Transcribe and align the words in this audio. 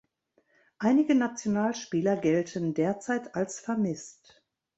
Einige 0.79 1.13
Nationalspieler 1.13 2.15
gelten 2.17 2.73
derzeit 2.73 3.35
als 3.35 3.59
vermisst. 3.59 4.41